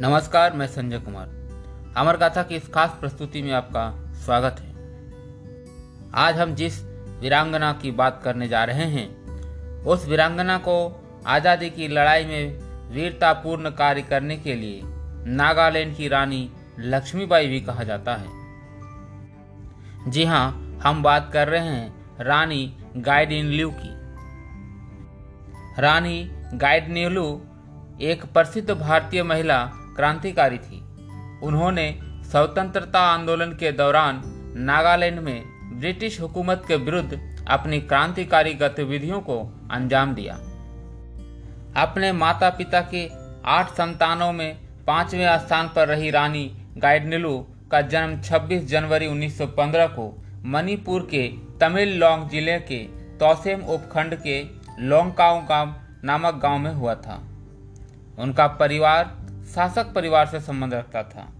[0.00, 1.28] नमस्कार, मैं संजय कुमार।
[1.96, 3.82] अमर गाथा की इस खास प्रस्तुति में आपका
[4.24, 6.80] स्वागत है। आज हम जिस
[7.20, 10.76] वीरांगना की बात करने जा रहे हैं, उस वीरांगना को
[11.26, 12.58] आज़ादी की लड़ाई में
[12.90, 14.80] वीरतापूर्ण कार्य करने के लिए
[15.26, 22.24] नागालैंड की रानी लक्ष्मीबाई भी कहा जाता है। जी हाँ हम बात कर रहे हैं
[22.24, 22.62] रानी
[22.96, 23.90] गाइडिनल्यू की।
[25.82, 26.22] रानी
[26.54, 27.26] गाइडनेलू
[28.02, 29.58] एक प्रसिद्ध भारतीय महिला
[29.98, 30.80] क्रांतिकारी थी।
[31.42, 31.86] उन्होंने
[32.30, 34.22] स्वतंत्रता आंदोलन के दौरान
[34.62, 35.42] नागालैंड में
[35.80, 39.38] ब्रिटिश हुकूमत के विरुद्ध अपनी क्रांतिकारी गतिविधियों को
[39.70, 40.34] अंजाम दिया।
[41.76, 43.06] अपने माता पिता के
[43.48, 44.56] आठ संतानों में
[44.86, 46.44] पाँचवें स्थान पर रही रानी
[46.78, 47.36] गाइडनिलू
[47.72, 50.06] का जन्म 26 जनवरी 1915 को
[50.46, 51.26] मणिपुर के
[51.60, 52.78] तमिल लौंग ज़िले के
[53.20, 54.40] तौसेम उपखंड के
[54.80, 57.16] लोंगकाओ गाँव नामक गाँव में हुआ था।
[58.18, 59.16] उनका परिवार
[59.54, 61.32] शासक परिवार से संबंध रखता था।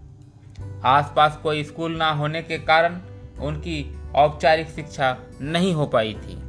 [0.85, 2.99] आसपास कोई स्कूल ना होने के कारण
[3.39, 6.43] उनकी औपचारिक शिक्षा नहीं हो पाई थी।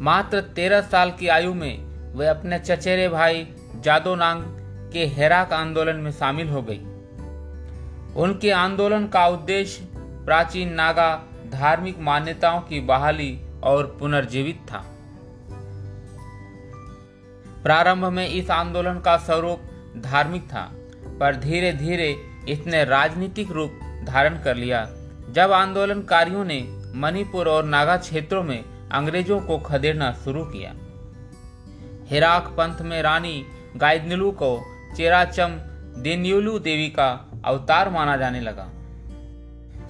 [0.00, 1.78] मात्र तेरह साल की आयु में
[2.16, 4.42] वे अपने चचेरे भाई जादो जादोनांग
[4.92, 6.80] के हेराक आंदोलन में शामिल हो गई।
[8.16, 14.84] उनके आंदोलन का उद्देश्य प्राचीन नागा धार्मिक मान्यताओं की बहाली और पुनर्जीवित था।
[17.62, 19.62] प्रारंभ में इस आंदोलन का स्वरूप
[19.96, 20.70] धार्मिक था,
[21.20, 22.10] पर धीरे धीरे
[22.48, 24.88] इसने राजनीतिक रूप धारण कर लिया।
[25.30, 26.60] जब आंदोलनकारियों ने
[26.94, 30.74] मणिपुर और नागा क्षेत्रों में अंग्रेज़ों को खदेड़ना शुरू किया,
[32.08, 33.42] हिराक पंथ में रानी
[33.76, 34.50] गाइदनिलू को
[34.96, 35.58] चेराचम
[36.02, 37.08] दिन्युलू देवी का
[37.44, 38.68] अवतार माना जाने लगा।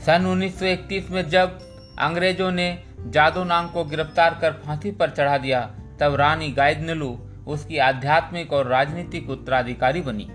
[0.07, 1.59] सन 1931 में जब
[1.99, 2.69] अंग्रेज़ों ने
[3.07, 5.61] जादू नांग को गिरफ़्तार कर फांसी पर चढ़ा दिया,
[6.01, 7.11] तब रानी गाइदनिलू
[7.47, 10.29] उसकी आध्यात्मिक और राजनीतिक उत्तराधिकारी बनी।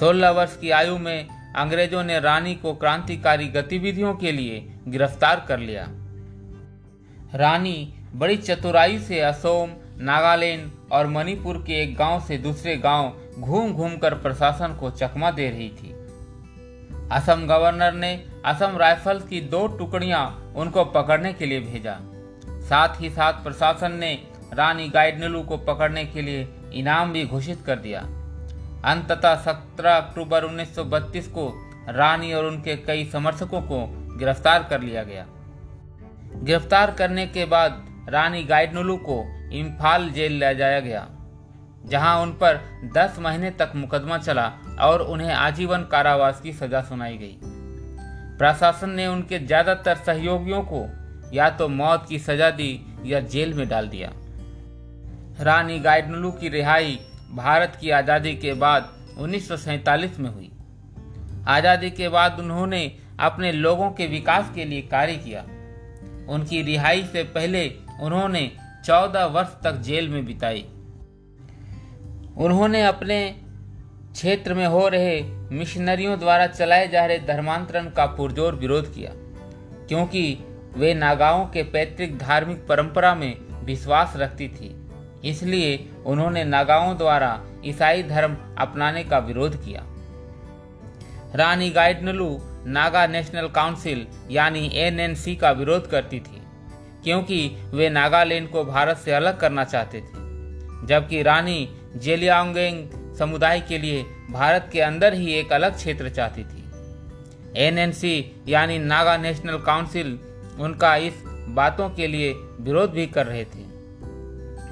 [0.00, 5.58] 16 वर्ष की आयु में अंग्रेज़ों ने रानी को क्रांतिकारी गतिविधियों के लिए गिरफ़्तार कर
[5.58, 5.86] लिया।
[7.34, 13.72] रानी बड़ी चतुराई से असोम, नागालैंड और मणिपुर के एक गाँव से दूसरे गाँव घूम
[13.72, 15.94] घूम कर प्रशासन को चकमा दे रही थी।
[17.12, 21.98] असम गवर्नर ने असम राइफल्स की दो टुकड़ियाँ उनको पकड़ने के लिए भेजा।
[22.60, 27.78] साथ ही साथ प्रशासन ने रानी गाइडनलू को पकड़ने के लिए इनाम भी घोषित कर
[27.78, 28.00] दिया।
[28.84, 31.48] अंततः 17 अक्टूबर 1932 को
[31.90, 33.84] रानी और उनके कई समर्थकों को
[34.18, 35.26] गिरफ़्तार कर लिया गया।
[36.34, 39.22] गिरफ़्तार करने के बाद रानी गाइडनुलू को
[39.52, 41.06] इम्फाल जेल ले जाया गया,
[41.86, 42.60] जहाँ उन पर
[42.94, 44.46] 10 महीने तक मुकदमा चला
[44.80, 47.36] और उन्हें आजीवन कारावास की सजा सुनाई गई।
[48.38, 50.86] प्रशासन ने उनके ज़्यादातर सहयोगियों को
[51.32, 52.72] या तो मौत की सजा दी
[53.04, 54.12] या जेल में डाल दिया।
[55.40, 56.98] रानी गाइडनुलू की रिहाई
[57.32, 59.66] भारत की आज़ादी के बाद उन्नीस
[60.18, 60.50] में हुई।
[61.48, 62.80] आज़ादी के बाद उन्होंने
[63.20, 65.44] अपने लोगों के विकास के लिए कार्य किया।
[66.28, 67.66] उनकी रिहाई से पहले
[68.00, 68.50] उन्होंने
[68.84, 70.64] 14 वर्ष तक जेल में बिताई।
[72.38, 73.18] उन्होंने अपने
[74.12, 75.20] क्षेत्र में हो रहे
[75.52, 79.10] मिशनरियों द्वारा चलाए जा रहे धर्मांतरण का पुरजोर विरोध किया,
[79.88, 80.22] क्योंकि
[80.76, 83.34] वे नागाओं के पैतृक धार्मिक परंपरा में
[83.64, 84.74] विश्वास रखती थी।
[85.24, 89.84] इसलिए उन्होंने नागाओं द्वारा ईसाई धर्म अपनाने का विरोध किया।
[91.36, 92.30] रानी गाइडनलू
[92.66, 96.40] नागा नेशनल काउंसिल यानी एनएनसी का विरोध करती थी,
[97.04, 103.78] क्योंकि वे नागालैंड को भारत से अलग करना चाहते थे, जबकि रानी जेलियांगेंग समुदाय के
[103.78, 106.64] लिए भारत के अंदर ही एक अलग क्षेत्र चाहती थी।
[107.58, 110.18] एनएनसी यानी नागा नेशनल काउंसिल
[110.60, 111.22] उनका इस
[111.54, 113.69] बातों के लिए विरोध भी कर रहे थे।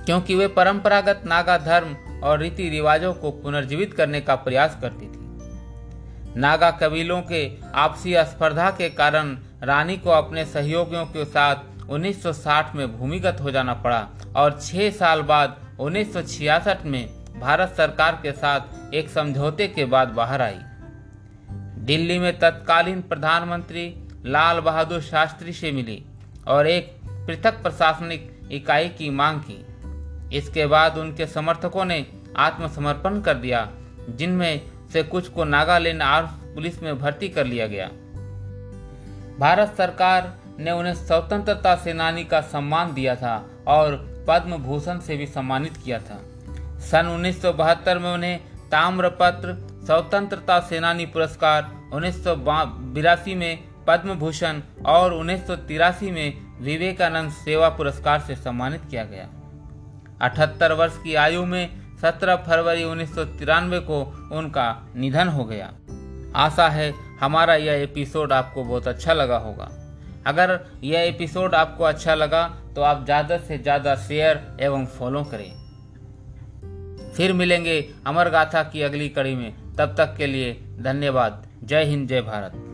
[0.09, 6.41] क्योंकि वे परंपरागत नागा धर्म और रीति रिवाजों को पुनर्जीवित करने का प्रयास करती थी।
[6.41, 11.57] नागा कबीलों के आपसी स्पर्धा के कारण रानी को अपने सहयोगियों के साथ
[11.89, 17.09] 1960 में भूमिगत हो जाना पड़ा और छह साल बाद 1966 में
[17.41, 20.59] भारत सरकार के साथ एक समझौते के बाद बाहर आई।
[21.85, 23.95] दिल्ली में तत्कालीन प्रधानमंत्री
[24.27, 26.05] लाल बहादुर शास्त्री से मिली
[26.47, 29.65] और एक पृथक प्रशासनिक इकाई की मांग की।
[30.33, 33.69] इसके बाद उनके समर्थकों ने आत्मसमर्पण कर दिया,
[34.09, 37.87] जिनमें से कुछ को नागालैंड आर्म पुलिस में भर्ती कर लिया गया।
[39.39, 43.97] भारत सरकार ने उन्हें स्वतंत्रता सेनानी का सम्मान दिया था और
[44.29, 46.21] पद्म भूषण से भी सम्मानित किया था।
[46.79, 48.41] सन 1972 में उन्हें
[48.71, 49.55] ताम्रपत्र,
[49.87, 52.25] स्वतंत्रता सेनानी पुरस्कार, उन्नीस
[53.29, 59.29] में पद्म भूषण और उन्नीस सौ तिरासी में विवेकानंद सेवा पुरस्कार से सम्मानित किया गया।
[60.21, 61.69] अठहत्तर वर्ष की आयु में
[62.01, 64.01] 17 फरवरी उन्नीस सौ तिरानबे को
[64.33, 64.67] उनका
[64.97, 65.73] निधन हो गया।
[66.37, 69.71] आशा है हमारा यह एपिसोड आपको बहुत अच्छा लगा होगा।
[70.27, 75.51] अगर यह एपिसोड आपको अच्छा लगा तो आप ज़्यादा से ज़्यादा शेयर एवं फॉलो करें।
[77.17, 82.09] फिर मिलेंगे अमर गाथा की अगली कड़ी में। तब तक के लिए धन्यवाद। जय हिंद,
[82.09, 82.65] जय भारत।